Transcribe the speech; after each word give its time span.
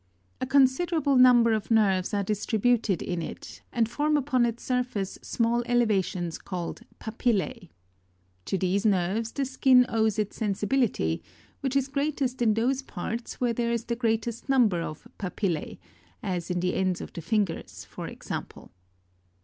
A 0.41 0.47
considerable 0.47 1.15
number 1.15 1.53
of 1.53 1.69
nerves 1.69 2.11
are 2.11 2.23
distributed 2.23 3.03
in 3.03 3.21
it, 3.21 3.61
and 3.71 3.87
form 3.87 4.17
upon 4.17 4.47
its 4.47 4.63
surface 4.63 5.19
small 5.21 5.61
elevations 5.67 6.39
called 6.39 6.81
papillae. 6.97 7.69
To 8.45 8.57
these 8.57 8.83
nerves 8.83 9.31
the 9.31 9.45
skin 9.45 9.85
owes 9.87 10.17
its 10.17 10.37
sensibility, 10.37 11.21
which 11.59 11.75
is 11.75 11.87
greatest 11.87 12.41
in 12.41 12.55
those 12.55 12.81
parts 12.81 13.39
where 13.39 13.53
there 13.53 13.71
is 13.71 13.85
the 13.85 13.95
greatrst 13.95 14.49
number 14.49 14.81
of 14.81 15.07
papillae, 15.19 15.77
as 16.23 16.49
in 16.49 16.61
the 16.61 16.73
ends 16.73 16.99
of 16.99 17.13
the 17.13 17.21
fingers 17.21 17.85
for 17.85 18.07
ex 18.07 18.31
ample. 18.31 18.71